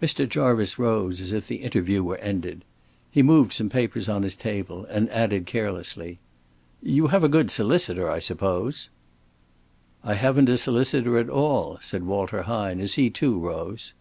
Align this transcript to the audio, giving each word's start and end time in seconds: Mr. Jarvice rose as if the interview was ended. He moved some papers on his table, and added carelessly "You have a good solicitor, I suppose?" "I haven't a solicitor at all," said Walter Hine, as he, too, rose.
Mr. 0.00 0.28
Jarvice 0.28 0.78
rose 0.78 1.20
as 1.20 1.32
if 1.32 1.48
the 1.48 1.56
interview 1.56 2.00
was 2.00 2.20
ended. 2.22 2.64
He 3.10 3.20
moved 3.20 3.52
some 3.52 3.68
papers 3.68 4.08
on 4.08 4.22
his 4.22 4.36
table, 4.36 4.84
and 4.84 5.10
added 5.10 5.44
carelessly 5.44 6.20
"You 6.80 7.08
have 7.08 7.24
a 7.24 7.28
good 7.28 7.50
solicitor, 7.50 8.08
I 8.08 8.20
suppose?" 8.20 8.90
"I 10.04 10.14
haven't 10.14 10.48
a 10.48 10.56
solicitor 10.56 11.18
at 11.18 11.28
all," 11.28 11.78
said 11.82 12.04
Walter 12.04 12.42
Hine, 12.42 12.78
as 12.78 12.94
he, 12.94 13.10
too, 13.10 13.40
rose. 13.40 13.92